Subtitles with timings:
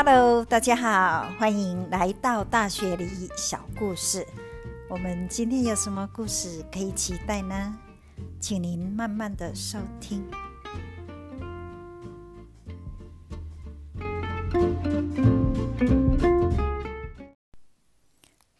[0.00, 4.24] Hello，大家好，欢迎来到大学里小故事。
[4.88, 7.76] 我们今天有什么故事可以期待呢？
[8.38, 10.24] 请您慢慢的收听。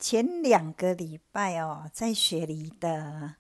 [0.00, 3.34] 前两个礼拜哦，在雪梨的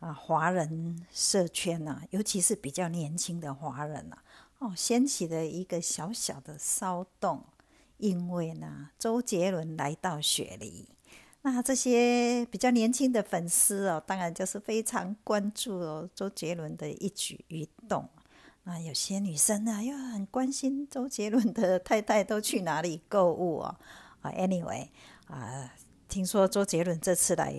[0.00, 4.16] 啊华人社圈呐，尤其是比较年轻的华人呐，
[4.58, 7.44] 哦，掀起了一个小小的骚动，
[7.98, 10.88] 因为呢，周杰伦来到雪梨，
[11.42, 18.08] 那这些比较年轻的粉丝哦，当然就是非常关注哦周杰伦的一举一动。
[18.64, 23.76] 那有些女生呢，又很关心周杰伦的太太都去哪里购物哦。
[24.22, 24.88] 啊，anyway
[25.28, 25.72] 啊。
[26.08, 27.52] 听说周杰伦这次来，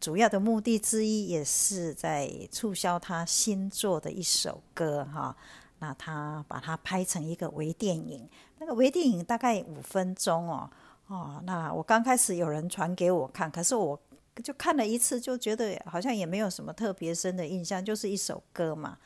[0.00, 5.36] 主要的目的之一也是在促销他新作的一首歌哈。
[5.82, 8.28] 那他把它拍成一个微电影，
[8.60, 10.70] 那个微电影大概五分钟哦
[11.08, 11.42] 哦。
[11.44, 14.00] 那我刚开始有人传给我看，可是我
[14.44, 18.96] 就看了一次，就觉得好像也没有什么特别深的印象，就是一首歌嘛。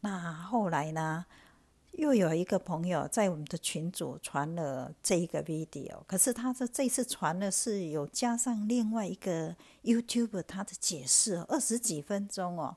[0.00, 1.24] 那后来呢？
[1.92, 12.76] 又有一个朋友在我们的群组传了这一个 video，可是他的这次传的是有加上另外一个 YouTube 他的解释，二十几分钟哦。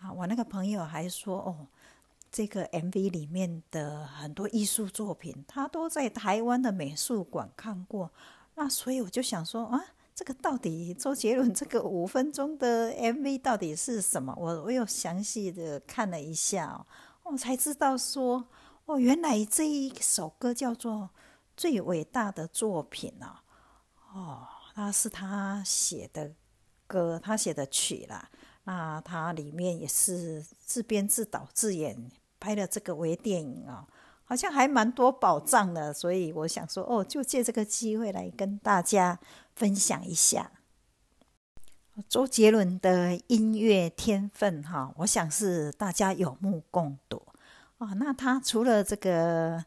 [0.00, 1.68] 啊，我那个朋友还说哦，
[2.36, 8.12] 这个 MV 里面的很多艺术作品，他都在台湾的美术馆看过。
[8.56, 9.82] 那所以我就想说啊，
[10.14, 14.36] 这个到底周杰伦这个五分钟的 MV 到底是什么？
[14.38, 16.86] 我我又详细的看了一下哦。
[17.22, 18.46] 我才知道说，
[18.84, 20.92] 哦，原来这一首歌叫做
[21.56, 23.42] 《最伟大的作品》啊，
[24.12, 26.34] 哦，那是他写的
[26.86, 28.28] 歌，他写的曲啦。
[28.64, 33.86] 那他里面也是自编自导自演拍了这个微电影啊，
[34.24, 35.92] 好像还蛮多宝藏的。
[35.92, 39.18] 所以我想说，哦，就借这个机会来跟大家
[39.54, 40.50] 分享一下
[42.08, 47.22] 周杰伦的音乐天分哈，我想是大家有目共睹。
[47.78, 49.64] 哦，那他除了这个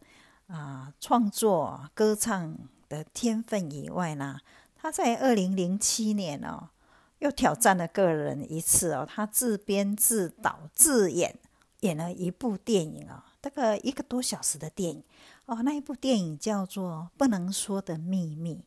[0.47, 2.56] 啊创作歌唱
[2.88, 4.40] 的天分以外呢，
[4.75, 6.69] 他在二零零七年哦，
[7.18, 11.36] 又挑战了个人一次哦，他自编自导自演
[11.81, 15.03] 演了一部电影哦，大概一个多小时的电影
[15.45, 18.66] 哦，那一部电影叫做《不能说的秘密》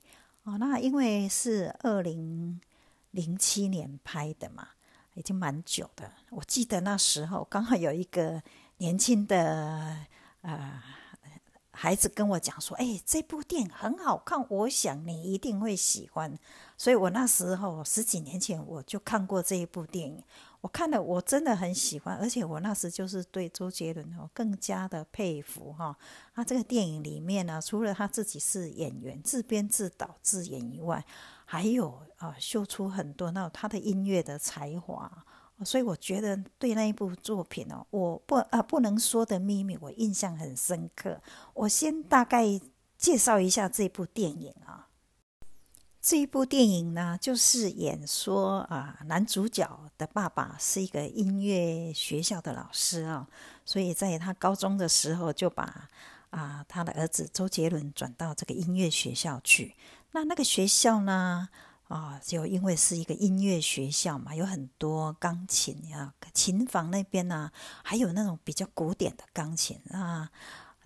[0.51, 2.61] 哦，那因为是二零
[3.11, 4.69] 零七年拍的嘛，
[5.15, 8.43] 已经蛮久的，我记得那时候刚好有一个。
[8.79, 9.97] 年轻的
[10.41, 10.83] 呃
[11.71, 16.37] 孩子跟我讲说：“哎，这部电影很好看，我想你一定会喜欢。”
[16.77, 20.21] 所以，我那时候十几年前我就看过这一部电影，
[20.63, 25.95] 我看了，我真的很喜欢，而且我那时就是对周杰伦哦更加的佩服哈。
[26.33, 31.05] 他这个电影里面呢，除了他自己是演员，自编自导自演以外，
[31.45, 35.25] 还有啊秀出很多那他的音乐的才华。
[35.65, 41.21] 所以我觉得对那一部作品哦，我不啊不能说的秘密，我印象很深刻。
[41.55, 42.47] 我先大概
[42.97, 44.89] 介绍一下这部电影啊。
[46.03, 53.29] 这一部电影呢，就是演说啊，男主角的爸爸是一个音乐学校的老师啊，
[53.65, 55.89] 所以在他高中的时候就把
[56.31, 59.77] 啊他的儿子周杰伦转到这个音乐学校去。
[60.11, 61.49] 那那个学校呢？
[61.87, 67.53] 啊，就因为是一个音乐学校嘛，有很多钢琴呀，琴房那边呢，
[67.85, 70.31] 还有那种比较古典的钢琴啊。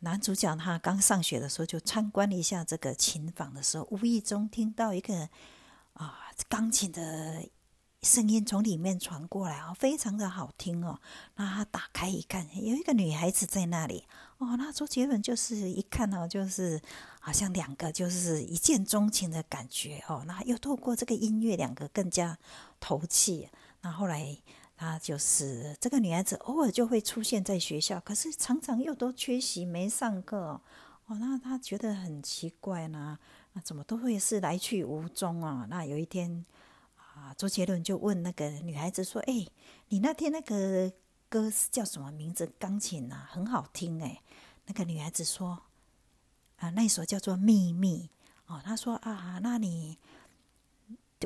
[0.01, 5.29] 男主角他刚上学的时候就参观了一下这个琴房的时候，无意中听到一个
[5.95, 6.19] 啊
[6.49, 7.43] 钢琴的
[8.03, 11.01] 声音从里面传过来啊，非常的好听哦。
[11.37, 14.05] 那他打开一看，有一个女孩子在那里
[14.39, 14.57] 哦。
[14.57, 16.81] 那周杰伦就是一看到就是。
[17.27, 22.39] 好像两个就是一见钟情的感觉哦，那又透过这个音乐，两个更加
[22.79, 23.49] 投契。
[23.81, 24.39] 那后来
[24.77, 30.61] 他就是这个女孩子，偶尔就会出现在学校，可是常常又都缺席没上课哦。
[31.19, 33.19] 那他觉得很奇怪呢，
[33.53, 35.67] 那怎么都会是来去无踪啊？
[35.71, 36.45] 那有一天
[36.97, 39.47] 啊，周杰伦就问那个女孩子说：“哎，
[39.89, 40.93] 你那天那个
[41.29, 42.47] 歌是叫什么名字？
[42.59, 44.21] 钢琴啊，很好听哎。”
[44.67, 45.63] 那个女孩子说。
[46.57, 48.09] 啊，那首叫做《秘密》
[48.55, 48.63] 哦。
[48.65, 49.99] 他说啊，那你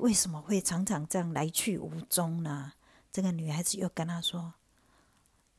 [0.00, 2.72] 为什么会常常这样来去无踪呢？
[3.12, 4.54] 这个女孩子又跟他说，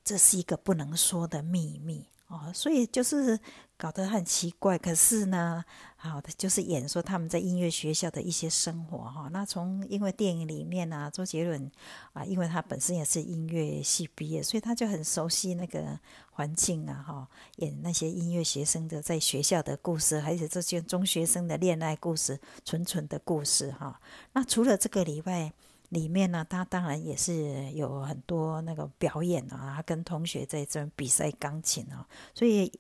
[0.03, 2.51] 这是一个不能说的秘密哦。
[2.53, 3.39] 所以就是
[3.77, 4.77] 搞得很奇怪。
[4.77, 5.63] 可是呢，
[5.95, 9.30] 好的就是演说他们在音乐学校的一些生活哈。
[9.31, 11.69] 那从因为电影里面啊，周杰伦
[12.13, 16.00] 啊，因为他本身也是音乐系毕业，所以他就很熟悉那个
[16.31, 17.27] 环境啊哈。
[17.57, 24.00] 演那些音乐学生的在学校的故事，还有这些中学生的恋爱故事、纯纯的故事哈。
[24.33, 25.51] 那除了这个以外，
[25.92, 32.72] 里面呢，他当然也是有很多那个表演啊，跟同学在这比赛钢琴啊，所以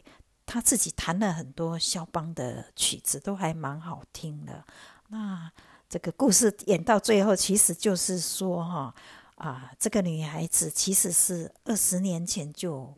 [0.45, 4.65] 他自己弹了很多肖邦的曲子，都还蛮好听的。
[5.09, 5.51] 那
[5.89, 8.95] 这个故事演到最后，其实就是说哈
[9.35, 12.93] 啊，这个女孩子其实是二十年前就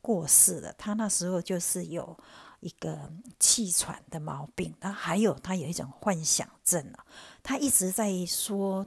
[0.00, 2.18] 过世了，她那时候就是有。
[2.60, 7.04] 一个气喘的毛病，那还有他有一种幻想症啊，
[7.42, 8.86] 他一直在说，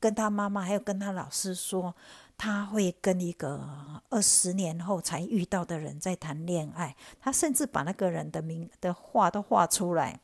[0.00, 1.94] 跟他妈妈还有跟他老师说，
[2.36, 10.20] 他会跟一个二十年后才遇到的人在谈恋爱，他甚至把那个人的名的画都画出来。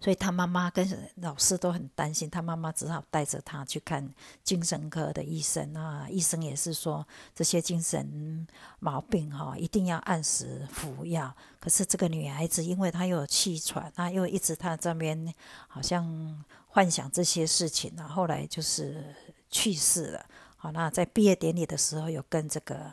[0.00, 0.86] 所以他妈妈跟
[1.16, 4.08] 老师都很担心，他妈妈只好带着他去看
[4.42, 6.06] 精神科的医生啊。
[6.08, 8.46] 医生也是说这些精神
[8.80, 11.34] 毛病哈，一定要按时服药。
[11.60, 15.32] 可是这个女孩子，因为她有气喘，她又一直她这边
[15.68, 19.14] 好像幻想这些事情啊，后来就是
[19.50, 20.26] 去世了。
[20.56, 22.92] 好，那在毕业典礼的时候，有跟这个。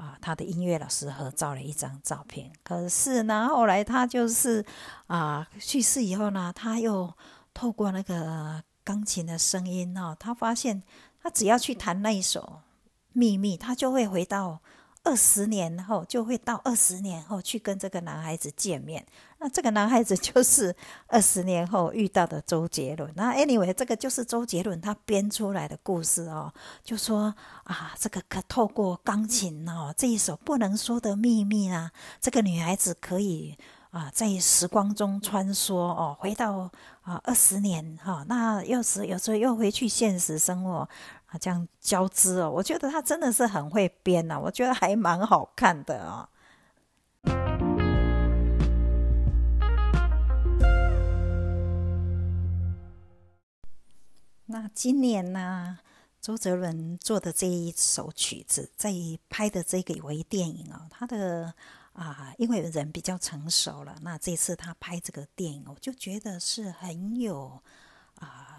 [0.00, 2.50] 啊，他的音乐老师合照了一张照片。
[2.64, 4.64] 可是呢，后来他就是
[5.06, 7.12] 啊去世以后呢，他又
[7.52, 10.82] 透过那个钢琴的声音哦，他发现
[11.22, 12.62] 他只要去弹那一首
[13.12, 14.60] 秘密，他就会回到。
[15.02, 19.04] 二十年后就会到二十年后去跟这个男孩子见面，
[19.38, 20.74] 那这个男孩子 就是
[21.06, 23.10] 二十年后遇到的周杰伦。
[23.16, 26.52] 那 anyway，这个就是周杰伦他编出来的故事哦，
[26.84, 33.56] 就说啊，这个可透过钢琴哦这一首不能说的秘密啊，这个女孩子可以
[33.90, 36.70] 啊在时光中穿梭哦，回到
[37.00, 40.86] 啊二十年哈，那又是有时候又回去现实生活。
[41.30, 46.28] 啊，这样交织哦，我觉得他真的是很会编呐，我觉得还蛮好看的啊。
[54.46, 55.78] 那今年呢，
[56.20, 58.92] 周杰伦做的这一首曲子，在
[59.28, 61.54] 拍的这个微电影啊，他的
[61.92, 67.62] 啊，因为人比较成熟了，那这次他拍这个电影，我就觉得是很有
[68.16, 68.49] 啊。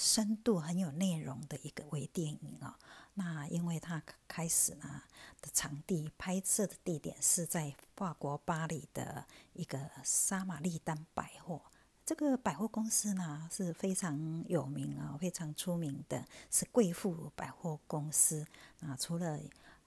[0.00, 2.78] 深度很有内容的一个微电影啊，
[3.12, 5.02] 那因为它开始呢
[5.42, 11.60] 的场地拍摄的地点是在法国巴黎的一个沙玛丽丹百货，
[12.06, 18.46] 这个百货公司呢是非常有名啊，非常出名的，是贵妇百货公司
[18.80, 18.96] 啊。
[18.98, 19.38] 除了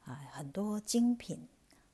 [0.05, 1.47] 啊很多精品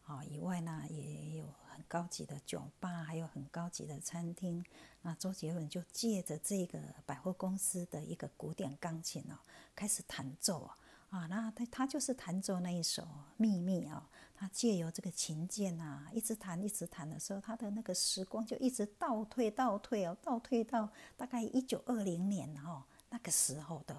[0.06, 1.46] 啊以外呢，也有。
[1.88, 4.64] 高级的酒吧，还有很高级的餐厅。
[5.02, 9.40] 那周杰伦就借着这个百货公司的一个古典钢琴哦，
[9.76, 10.78] 开始弹奏啊
[11.10, 11.28] 啊！
[11.28, 13.04] 那他他就是弹奏那一首
[13.38, 14.10] 《秘密》啊。
[14.36, 23.96] 他借由这个琴键啊，一直弹一直弹的时候，他的那个时光就一直倒退倒退哦，倒退到大概一九二零年哦那个时候的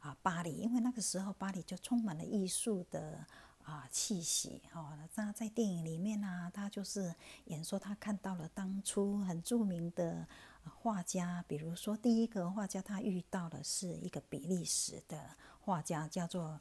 [0.00, 3.26] 啊巴黎，因为那个时候巴黎就充满了艺术的。
[3.64, 7.14] 啊，气息哦，那在电影里面呢，他就是
[7.44, 10.26] 演说他看到了当初很著名的
[10.64, 15.30] 画家，比如说第一个画家他遇到的是一个比利时的
[15.60, 16.60] 画家，叫做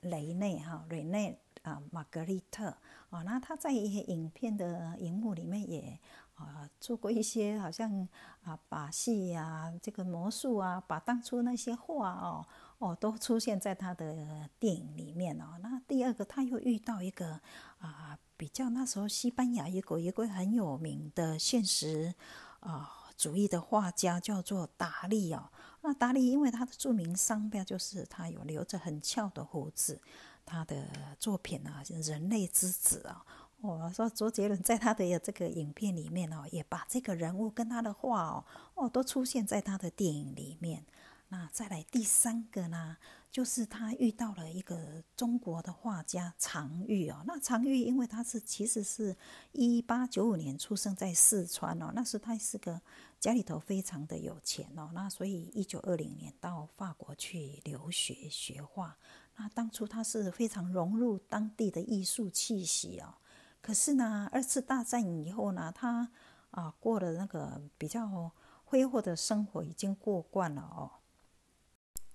[0.00, 2.76] 雷内哈，雷内啊，玛格丽特
[3.10, 5.98] 啊，那他在一些影片的荧幕里面也
[6.34, 8.08] 啊做过一些好像
[8.44, 12.46] 啊把戏呀，这个魔术啊，把当初那些画哦。
[12.82, 15.56] 哦，都出现在他的电影里面哦。
[15.62, 17.40] 那第二个，他又遇到一个
[17.78, 22.12] 啊，比较那时候西班牙一个一个很有名的现实
[22.58, 25.48] 啊主义的画家，叫做达利哦。
[25.82, 30.00] 那达利因为他的著名商标就是他有留着很翘的胡子，
[30.44, 30.84] 他的
[31.20, 33.24] 作品啊，《人类之子》啊，
[33.60, 40.84] 我说周杰伦在他的这个影片里面哦，也把这个人物跟他的画哦，哦，都出现在他的电影里面。
[41.32, 42.98] 那再来第三个呢，
[43.30, 47.24] 就是他遇到了一个中国的画家常玉哦。
[47.26, 49.16] 那常玉因为他是其实是
[49.52, 52.78] 一八九五年出生在四川哦，那时他是个
[53.18, 54.90] 家里头非常的有钱哦。
[54.92, 58.98] 那所以一九二零年到法国去留学学画。
[59.36, 63.14] 那当初他是非常融入当地的艺术气息哦。
[63.62, 66.10] 可是呢，二次大战以后呢，他
[66.50, 68.30] 啊过了那个比较
[68.66, 70.90] 挥霍的生活已经过惯了哦。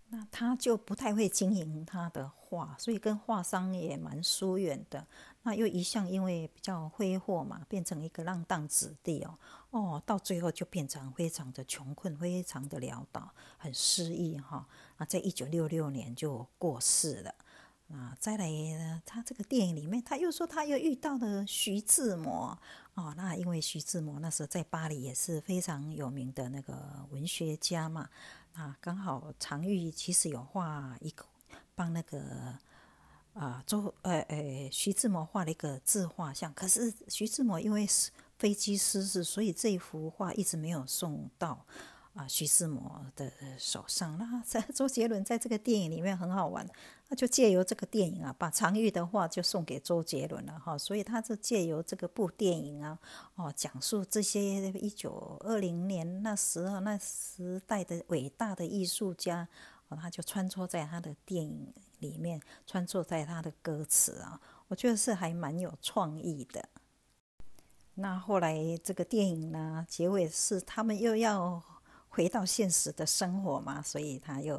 [0.10, 5.06] 那他就不太会经营他的画，所以跟画商也蛮疏远的。
[5.44, 9.38] 那又一向因为比较挥霍嘛，变成一个浪荡子弟哦，
[9.72, 14.66] 哦，到最后就变成非常的穷困，非常的潦倒，很失意哈。
[14.98, 17.36] 啊，在一九六六年就过世了。
[17.90, 22.58] 啊，再来呢，他这个电影里面，他又说他又遇到了徐志摩
[22.96, 23.14] 哦。
[23.16, 28.10] 那因为徐志摩那时候在巴黎也是非常有名的那个文学家嘛。
[28.58, 31.24] 啊，刚好常玉其实有画一个
[31.76, 32.58] 帮那个
[33.36, 37.88] 啊周呃呃徐志摩画了一个自画像，可是徐志摩因为
[38.40, 41.68] 飞机失事，所以这幅画一直没有送到。
[42.18, 46.68] 啊，徐志摩的手上，那在 周杰伦在这个电影里面很好玩，
[47.10, 52.98] 那就借由这个电影啊，把常玉的话就送给周杰伦了哈，所以他就借由这个部电影啊，
[53.36, 59.48] 哦，讲述这些一九二零年那时候那时代的伟大的艺术家，
[59.90, 66.68] 哦，他就穿梭在他的电影里面，穿梭在他的歌词啊，我觉得是还蛮有创意的。
[67.94, 71.64] 那后来这个电影呢，结尾是他们又要。
[72.18, 74.58] 回到现实的生活嘛，所以他又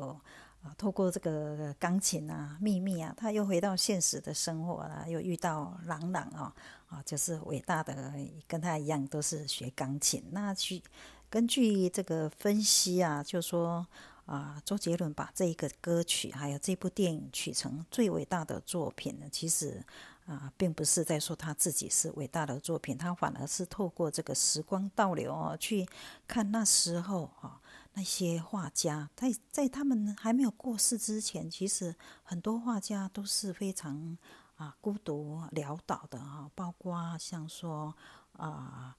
[0.63, 6.55] 啊，透过这个钢琴啊，秘密啊，他又回到现实的生活了，又遇到朗朗啊，
[6.89, 8.15] 啊，就是伟大的，
[8.47, 10.23] 跟他一样都是学钢琴。
[10.31, 10.81] 那去
[11.29, 13.85] 根据这个分析啊，就说
[14.27, 19.85] 啊，周杰伦把这一个歌曲还有这部电影取成最伟大的作品呢，其实。
[20.29, 25.89] 啊，并不是在说他自己是伟大的作品，他反而是透过这个时光倒流哦，去
[26.27, 27.59] 看那时候啊
[27.95, 34.19] 那些画家，在在他们还没有过世之前，其实很多画家都是非常
[34.57, 37.95] 啊孤独潦倒的哈，包括像说
[38.35, 38.95] 啊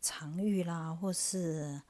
[0.00, 1.82] 常玉啦，或是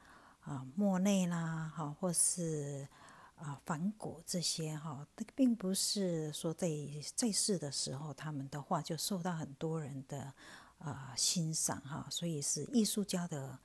[0.43, 2.87] 啊莫内啦，哈，或是。
[3.35, 6.69] 啊，梵谷这些哈，并不是说在
[7.15, 10.33] 在世的时候，他们的画就受到很多人的
[10.77, 13.59] 啊欣赏哈，所以是艺术家的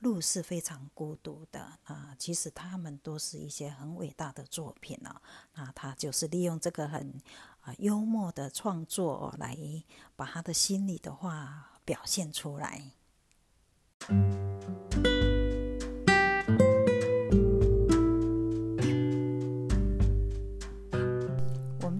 [0.00, 2.14] 路是非常孤独的啊。
[2.18, 5.20] 其实他们都是一些很伟大的作品啊，
[5.54, 7.20] 那他就是利用这个很
[7.62, 9.56] 啊幽默的创作来
[10.14, 12.90] 把他的心里的话表现出来。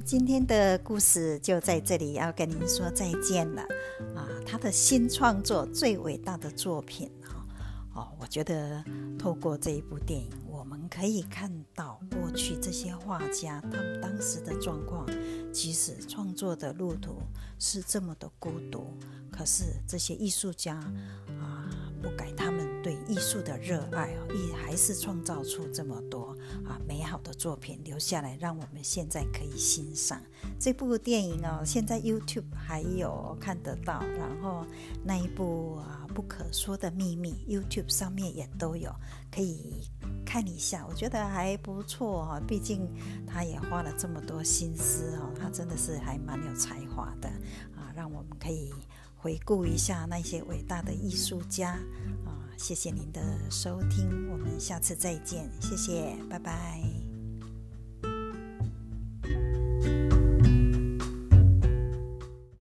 [0.04, 3.62] 今天的故事就在这里，要跟您说再见了
[4.14, 4.28] 啊！
[4.44, 7.42] 他的新创作最伟大的作品哈
[7.94, 8.84] 哦，我觉得
[9.18, 15.06] 透过这一部电影，我们可以看到过去这些画家他们当时的状况，
[15.50, 17.23] 即使创作的路途
[17.58, 18.84] 是这么的孤独，
[19.32, 20.75] 可是这些艺术家
[21.40, 21.70] 啊，
[22.02, 22.44] 不改他
[23.06, 26.37] 艺术的热爱哦，也还是创造出这么多。
[26.64, 30.20] 啊，美好的作品留下来，让我们现在可以欣赏
[30.58, 31.62] 这部电影哦。
[31.64, 34.64] 现在 YouTube 还有看得到，然后
[35.04, 38.94] 那一部啊《不可说的秘密》YouTube 上面也都有，
[39.30, 39.88] 可以
[40.25, 40.87] 看一下。
[40.88, 42.88] 我觉得还不错哈，毕竟
[43.26, 47.28] 他也花了这么多心思哦，他真的是还蛮有才华的
[47.76, 48.73] 啊，让我们可以
[49.16, 51.73] 回顾一下那些伟大的艺术家
[52.25, 52.44] 啊。
[52.56, 53.20] 谢谢您的
[53.50, 55.50] 收听，我们下次再见。
[55.61, 57.03] 谢谢，拜拜。